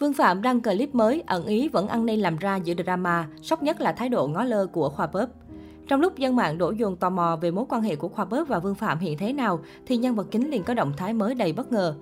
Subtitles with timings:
[0.00, 3.62] Vương Phạm đăng clip mới, ẩn ý vẫn ăn nên làm ra giữa drama, sốc
[3.62, 5.26] nhất là thái độ ngó lơ của Khoa Bớp.
[5.88, 8.48] Trong lúc dân mạng đổ dồn tò mò về mối quan hệ của Khoa Bớp
[8.48, 11.34] và Vương Phạm hiện thế nào, thì nhân vật chính liền có động thái mới
[11.34, 11.94] đầy bất ngờ.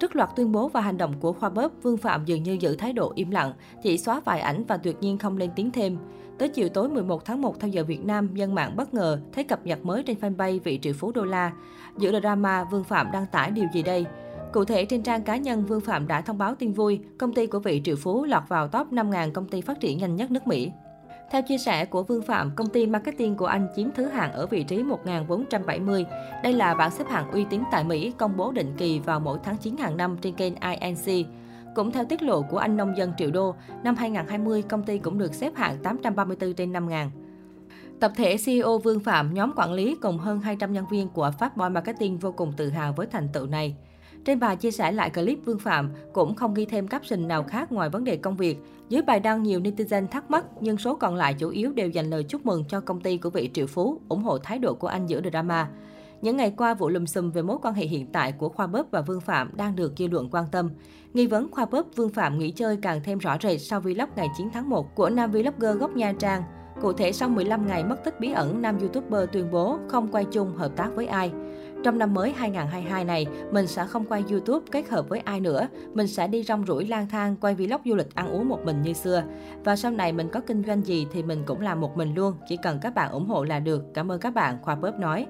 [0.00, 2.76] Trước loạt tuyên bố và hành động của Khoa Bớp, Vương Phạm dường như giữ
[2.76, 3.52] thái độ im lặng,
[3.82, 5.98] chỉ xóa vài ảnh và tuyệt nhiên không lên tiếng thêm.
[6.38, 9.44] Tới chiều tối 11 tháng 1 theo giờ Việt Nam, dân mạng bất ngờ thấy
[9.44, 11.52] cập nhật mới trên fanpage vị triệu phú đô la.
[11.98, 14.06] Giữa drama, Vương Phạm đăng tải điều gì đây?
[14.52, 17.46] Cụ thể, trên trang cá nhân, Vương Phạm đã thông báo tin vui, công ty
[17.46, 20.46] của vị triệu phú lọt vào top 5.000 công ty phát triển nhanh nhất nước
[20.46, 20.72] Mỹ.
[21.30, 24.46] Theo chia sẻ của Vương Phạm, công ty marketing của anh chiếm thứ hạng ở
[24.46, 26.06] vị trí 1470.
[26.42, 29.38] Đây là bảng xếp hạng uy tín tại Mỹ, công bố định kỳ vào mỗi
[29.44, 31.26] tháng 9 hàng năm trên kênh INC.
[31.74, 35.18] Cũng theo tiết lộ của anh nông dân Triệu Đô, năm 2020 công ty cũng
[35.18, 37.08] được xếp hạng 834 trên 5.000.
[38.00, 41.72] Tập thể CEO Vương Phạm, nhóm quản lý cùng hơn 200 nhân viên của Fatboy
[41.72, 43.76] Marketing vô cùng tự hào với thành tựu này.
[44.24, 47.72] Trên bài chia sẻ lại clip Vương Phạm cũng không ghi thêm caption nào khác
[47.72, 48.58] ngoài vấn đề công việc.
[48.88, 52.10] Dưới bài đăng nhiều netizen thắc mắc nhưng số còn lại chủ yếu đều dành
[52.10, 54.88] lời chúc mừng cho công ty của vị triệu phú, ủng hộ thái độ của
[54.88, 55.68] anh giữa drama.
[56.22, 58.90] Những ngày qua, vụ lùm xùm về mối quan hệ hiện tại của Khoa Bớp
[58.90, 60.70] và Vương Phạm đang được dư luận quan tâm.
[61.14, 64.28] Nghi vấn Khoa Bớp Vương Phạm nghỉ chơi càng thêm rõ rệt sau vlog ngày
[64.36, 66.42] 9 tháng 1 của nam vlogger gốc Nha Trang.
[66.80, 70.24] Cụ thể, sau 15 ngày mất tích bí ẩn, nam youtuber tuyên bố không quay
[70.24, 71.32] chung hợp tác với ai.
[71.84, 75.68] Trong năm mới 2022 này, mình sẽ không quay YouTube kết hợp với ai nữa.
[75.94, 78.82] Mình sẽ đi rong ruổi, lang thang, quay vlog du lịch ăn uống một mình
[78.82, 79.22] như xưa.
[79.64, 82.34] Và sau này mình có kinh doanh gì thì mình cũng làm một mình luôn.
[82.48, 83.84] Chỉ cần các bạn ủng hộ là được.
[83.94, 85.26] Cảm ơn các bạn, Khoa Bớp nói.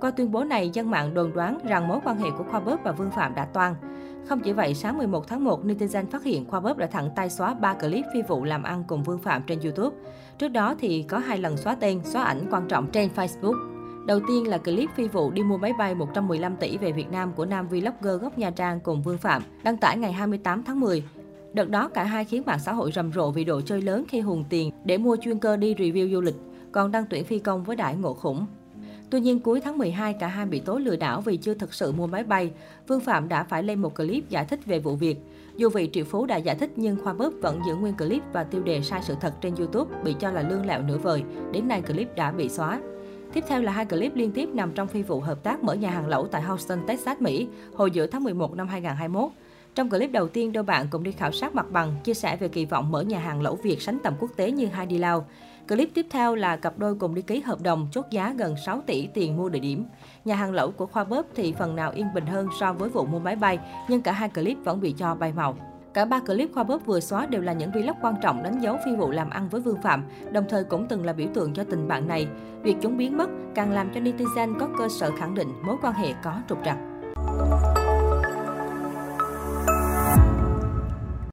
[0.00, 2.80] Qua tuyên bố này, dân mạng đồn đoán rằng mối quan hệ của Khoa Bớp
[2.84, 3.74] và Vương Phạm đã toan.
[4.28, 7.30] Không chỉ vậy, sáng 11 tháng 1, netizen phát hiện Khoa Bớp đã thẳng tay
[7.30, 9.96] xóa 3 clip phi vụ làm ăn cùng Vương Phạm trên YouTube.
[10.38, 13.73] Trước đó thì có hai lần xóa tên, xóa ảnh quan trọng trên Facebook.
[14.06, 17.32] Đầu tiên là clip phi vụ đi mua máy bay 115 tỷ về Việt Nam
[17.36, 21.02] của nam vlogger gốc Nha Trang cùng Vương Phạm, đăng tải ngày 28 tháng 10.
[21.52, 24.20] Đợt đó cả hai khiến mạng xã hội rầm rộ vì độ chơi lớn khi
[24.20, 26.34] hùng tiền để mua chuyên cơ đi review du lịch,
[26.72, 28.46] còn đăng tuyển phi công với đại ngộ khủng.
[29.10, 31.92] Tuy nhiên cuối tháng 12 cả hai bị tố lừa đảo vì chưa thực sự
[31.92, 32.50] mua máy bay.
[32.86, 35.18] Vương Phạm đã phải lên một clip giải thích về vụ việc.
[35.56, 38.44] Dù vị triệu phú đã giải thích nhưng Khoa Bớp vẫn giữ nguyên clip và
[38.44, 41.22] tiêu đề sai sự thật trên YouTube bị cho là lương lẹo nửa vời.
[41.52, 42.80] Đến nay clip đã bị xóa.
[43.34, 45.90] Tiếp theo là hai clip liên tiếp nằm trong phi vụ hợp tác mở nhà
[45.90, 49.30] hàng lẩu tại Houston, Texas, Mỹ, hồi giữa tháng 11 năm 2021.
[49.74, 52.48] Trong clip đầu tiên, đôi bạn cùng đi khảo sát mặt bằng, chia sẻ về
[52.48, 55.26] kỳ vọng mở nhà hàng lẩu Việt sánh tầm quốc tế như Hai Đi Lao.
[55.68, 58.82] Clip tiếp theo là cặp đôi cùng đi ký hợp đồng chốt giá gần 6
[58.86, 59.84] tỷ tiền mua địa điểm.
[60.24, 63.04] Nhà hàng lẩu của Khoa Bớp thì phần nào yên bình hơn so với vụ
[63.04, 63.58] mua máy bay,
[63.88, 65.73] nhưng cả hai clip vẫn bị cho bay màu.
[65.94, 68.76] Cả ba clip Khoa Bóp vừa xóa đều là những vlog quan trọng đánh dấu
[68.84, 71.64] phi vụ làm ăn với Vương Phạm, đồng thời cũng từng là biểu tượng cho
[71.64, 72.26] tình bạn này.
[72.62, 75.94] Việc chúng biến mất càng làm cho netizen có cơ sở khẳng định mối quan
[75.94, 76.78] hệ có trục trặc.